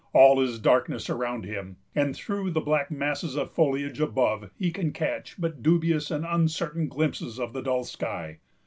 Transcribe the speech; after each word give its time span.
All 0.13 0.41
is 0.41 0.57
darkness 0.57 1.11
around 1.11 1.45
him, 1.45 1.77
and 1.93 2.15
through 2.15 2.49
the 2.49 2.59
black 2.59 2.89
masses 2.89 3.35
of 3.35 3.51
foliage 3.51 3.99
above 3.99 4.49
he 4.57 4.71
can 4.71 4.93
catch 4.93 5.35
but 5.39 5.61
dubious 5.61 6.09
and 6.09 6.25
uncertain 6.25 6.87
glimpses 6.87 7.39
of 7.39 7.53
the 7.53 7.61
dull 7.61 7.83
sky. 7.83 8.39